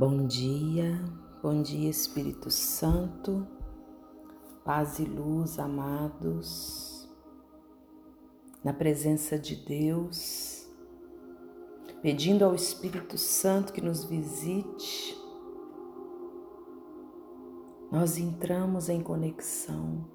[0.00, 0.98] Bom dia,
[1.42, 3.46] bom dia Espírito Santo,
[4.64, 7.06] paz e luz, amados,
[8.64, 10.66] na presença de Deus,
[12.00, 15.14] pedindo ao Espírito Santo que nos visite,
[17.92, 20.08] nós entramos em conexão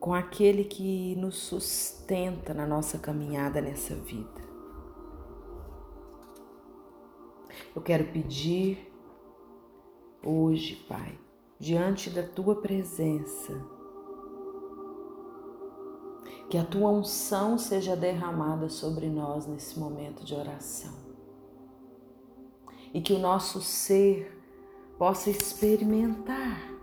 [0.00, 4.43] com aquele que nos sustenta na nossa caminhada nessa vida.
[7.74, 8.92] Eu quero pedir
[10.24, 11.18] hoje, Pai,
[11.58, 13.60] diante da tua presença,
[16.48, 20.94] que a tua unção seja derramada sobre nós nesse momento de oração.
[22.92, 24.40] E que o nosso ser
[24.96, 26.74] possa experimentar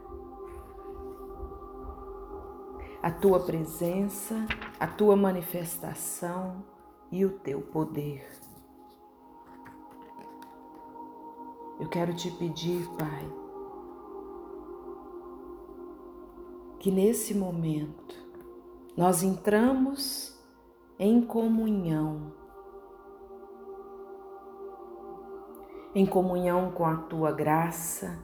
[3.01, 4.45] a tua presença,
[4.77, 6.65] a tua manifestação
[7.09, 8.50] e o teu poder.
[11.81, 13.27] Eu quero te pedir, Pai,
[16.79, 18.15] que nesse momento
[18.95, 20.39] nós entramos
[20.99, 22.33] em comunhão,
[25.95, 28.15] em comunhão com a tua graça,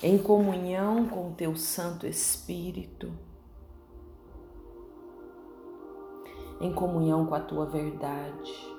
[0.00, 3.12] em comunhão com o teu Santo Espírito,
[6.60, 8.77] em comunhão com a tua verdade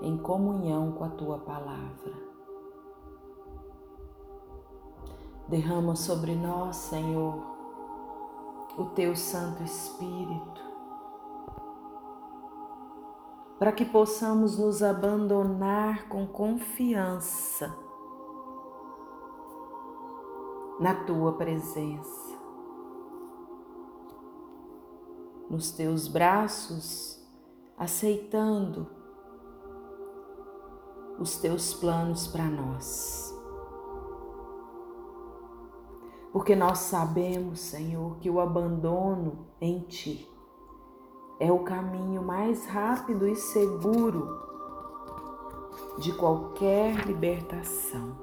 [0.00, 2.12] em comunhão com a tua palavra.
[5.48, 7.34] Derrama sobre nós, Senhor,
[8.76, 10.62] o teu Santo Espírito,
[13.58, 17.74] para que possamos nos abandonar com confiança
[20.80, 22.34] na tua presença.
[25.48, 27.22] Nos teus braços,
[27.76, 29.03] aceitando
[31.18, 33.32] os teus planos para nós.
[36.32, 40.28] Porque nós sabemos, Senhor, que o abandono em Ti
[41.38, 44.42] é o caminho mais rápido e seguro
[45.98, 48.16] de qualquer libertação.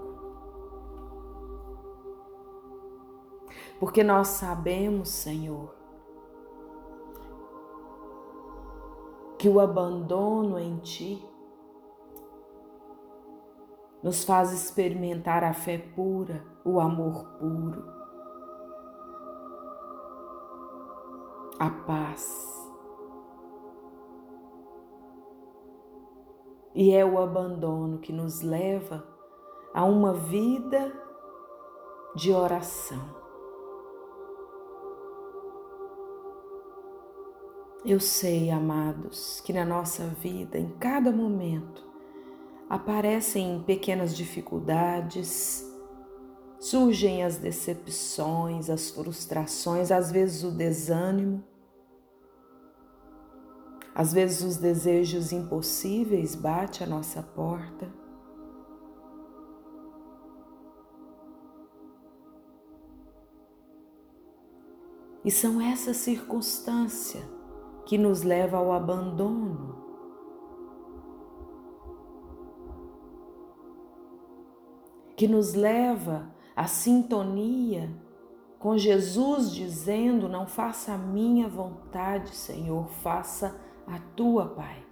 [3.79, 5.73] Porque nós sabemos, Senhor,
[9.37, 11.30] que o abandono em Ti
[14.03, 17.83] nos faz experimentar a fé pura, o amor puro,
[21.59, 22.49] a paz.
[26.73, 29.03] E é o abandono que nos leva
[29.73, 30.91] a uma vida
[32.15, 33.21] de oração.
[37.83, 41.90] Eu sei, amados, que na nossa vida, em cada momento,
[42.71, 45.69] aparecem pequenas dificuldades,
[46.57, 51.43] surgem as decepções, as frustrações, às vezes o desânimo,
[53.93, 57.91] às vezes os desejos impossíveis bate à nossa porta.
[65.25, 67.21] E são essas circunstâncias
[67.85, 69.90] que nos leva ao abandono,
[75.21, 77.95] que nos leva à sintonia
[78.57, 83.55] com Jesus dizendo: Não faça a minha vontade, Senhor, faça
[83.85, 84.83] a tua, Pai.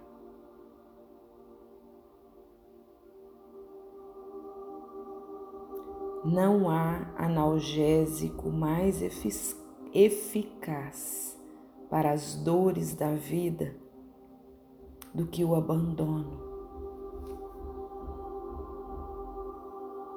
[6.24, 9.02] Não há analgésico mais
[9.92, 11.36] eficaz
[11.90, 13.74] para as dores da vida
[15.12, 16.49] do que o abandono.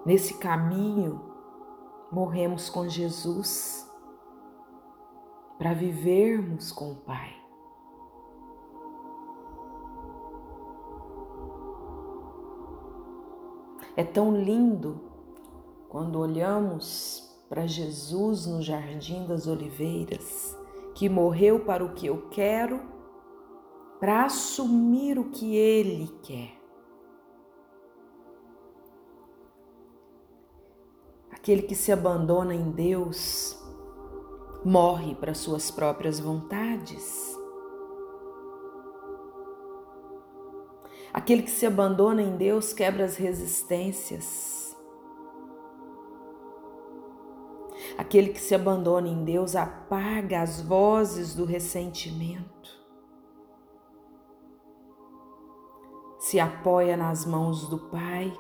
[0.06, 1.22] Nesse caminho,
[2.12, 3.90] morremos com Jesus
[5.58, 7.34] para vivermos com o Pai.
[13.96, 15.00] É tão lindo
[15.88, 20.58] quando olhamos para Jesus no Jardim das Oliveiras,
[20.96, 22.82] que morreu para o que eu quero,
[24.00, 26.63] para assumir o que Ele quer.
[31.44, 33.62] Aquele que se abandona em Deus
[34.64, 37.38] morre para suas próprias vontades.
[41.12, 44.74] Aquele que se abandona em Deus quebra as resistências.
[47.98, 52.54] Aquele que se abandona em Deus apaga as vozes do ressentimento.
[56.20, 58.34] se apoia nas mãos do Pai.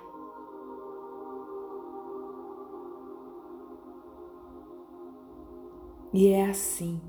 [6.13, 7.01] E é assim.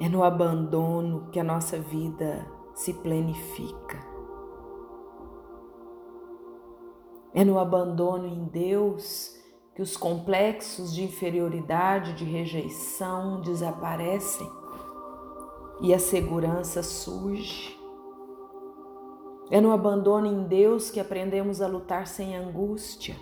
[0.00, 3.98] É no abandono que a nossa vida se planifica.
[7.34, 9.38] É no abandono em Deus
[9.74, 14.50] que os complexos de inferioridade, de rejeição desaparecem
[15.82, 17.78] e a segurança surge.
[19.50, 23.16] É no abandono em Deus que aprendemos a lutar sem angústia.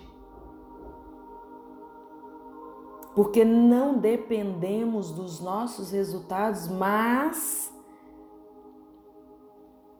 [3.19, 7.69] Porque não dependemos dos nossos resultados, mas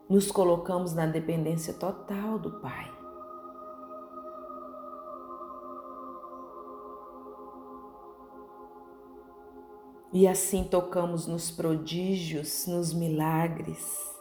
[0.08, 2.90] nos colocamos na dependência total do Pai.
[10.14, 14.18] E assim tocamos nos prodígios, nos milagres.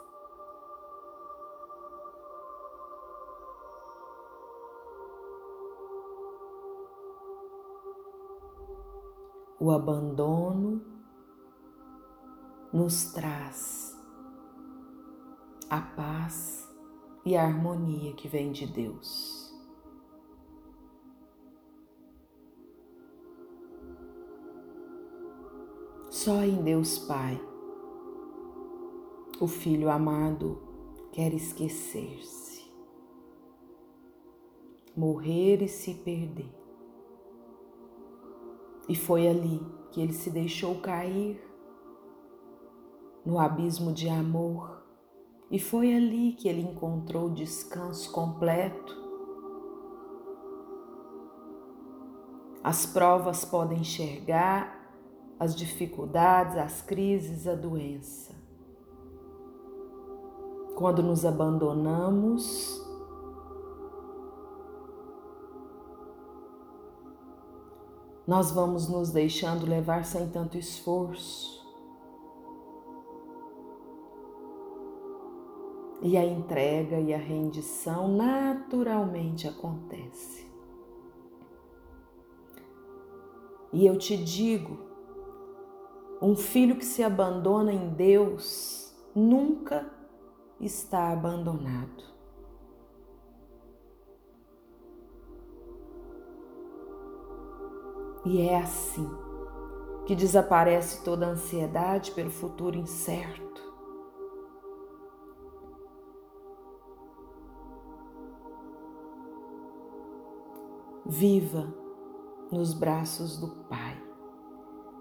[9.60, 10.80] O abandono
[12.72, 13.98] nos traz
[15.68, 16.68] a paz
[17.24, 19.52] e a harmonia que vem de Deus.
[26.08, 27.40] Só em Deus Pai
[29.40, 30.60] o Filho amado
[31.12, 32.68] quer esquecer-se,
[34.96, 36.57] morrer e se perder.
[38.88, 41.38] E foi ali que ele se deixou cair
[43.24, 44.82] no abismo de amor,
[45.50, 48.96] e foi ali que ele encontrou descanso completo.
[52.64, 54.78] As provas podem enxergar
[55.38, 58.34] as dificuldades, as crises, a doença.
[60.74, 62.87] Quando nos abandonamos,
[68.28, 71.66] nós vamos nos deixando levar sem tanto esforço.
[76.02, 80.46] E a entrega e a rendição naturalmente acontece.
[83.72, 84.78] E eu te digo,
[86.20, 89.90] um filho que se abandona em Deus nunca
[90.60, 92.17] está abandonado.
[98.28, 99.08] E é assim
[100.06, 103.48] que desaparece toda a ansiedade pelo futuro incerto.
[111.06, 111.74] Viva
[112.52, 114.08] nos braços do Pai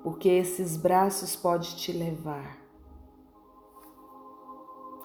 [0.08, 2.58] porque esses braços podem te levar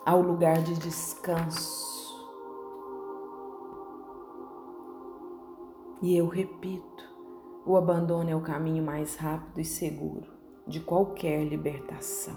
[0.06, 1.90] ao lugar de descanso.
[6.00, 7.11] E eu repito,
[7.64, 10.30] o abandono é o caminho mais rápido e seguro
[10.66, 12.36] de qualquer libertação.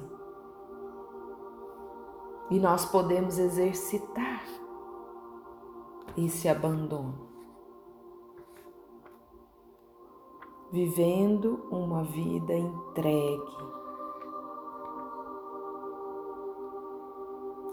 [2.50, 4.44] E nós podemos exercitar
[6.16, 7.26] esse abandono
[10.72, 13.76] vivendo uma vida entregue.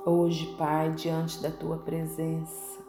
[0.07, 2.82] Hoje, Pai, diante da tua presença,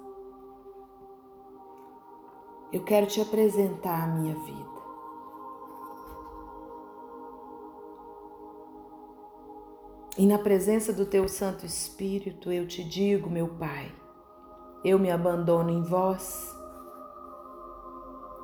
[2.74, 4.74] eu quero te apresentar a minha vida.
[10.18, 13.90] E na presença do teu Santo Espírito, eu te digo, meu Pai,
[14.84, 16.54] eu me abandono em vós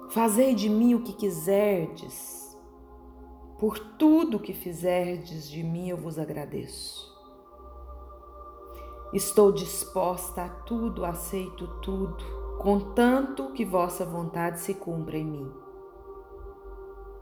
[0.09, 2.57] Fazei de mim o que quiserdes,
[3.59, 7.15] por tudo que fizerdes de mim eu vos agradeço.
[9.13, 12.23] Estou disposta a tudo, aceito tudo,
[12.59, 15.51] contanto que vossa vontade se cumpra em mim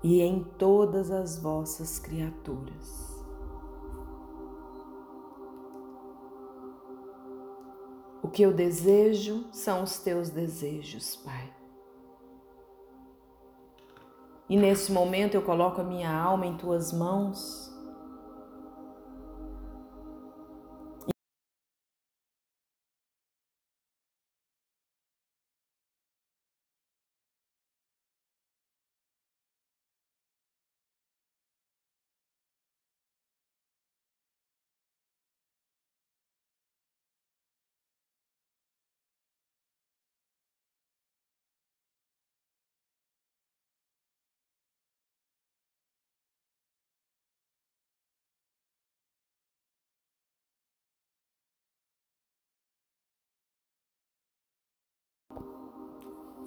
[0.04, 3.16] e em todas as vossas criaturas.
[8.24, 11.54] O que eu desejo são os teus desejos, Pai.
[14.50, 17.77] E nesse momento eu coloco a minha alma em tuas mãos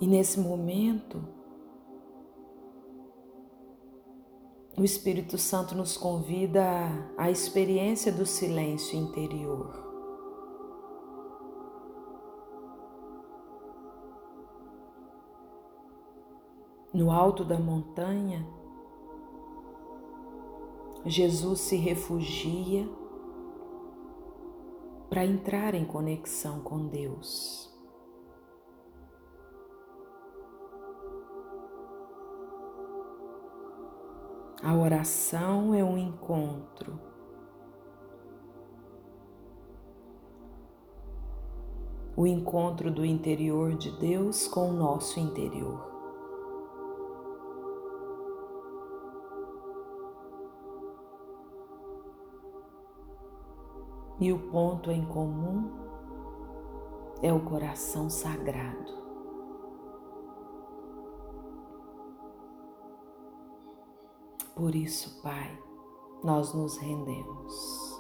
[0.01, 1.23] E nesse momento,
[4.75, 6.63] o Espírito Santo nos convida
[7.19, 9.91] à experiência do silêncio interior.
[16.95, 18.47] No alto da montanha,
[21.05, 22.89] Jesus se refugia
[25.11, 27.71] para entrar em conexão com Deus.
[34.63, 37.01] A oração é um encontro.
[42.15, 45.89] O encontro do interior de Deus com o nosso interior.
[54.21, 55.71] E o ponto em comum
[57.23, 59.00] é o coração sagrado.
[64.61, 65.59] Por isso, Pai,
[66.23, 67.99] nós nos rendemos.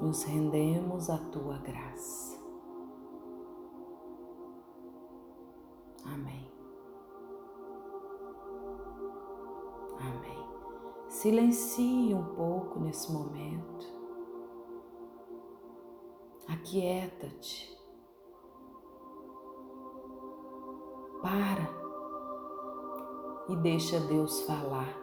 [0.00, 2.40] Nos rendemos à tua graça.
[6.04, 6.48] Amém.
[9.98, 10.48] Amém.
[11.08, 13.84] Silencie um pouco nesse momento.
[16.46, 17.76] Aquieta-te.
[21.20, 21.85] Para
[23.48, 24.96] e deixa Deus falar.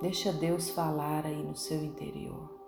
[0.00, 2.61] Deixa Deus falar aí no seu interior.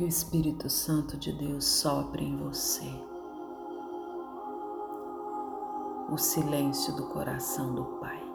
[0.00, 2.90] Que o Espírito Santo de Deus sopre em você
[6.10, 8.29] o silêncio do coração do Pai.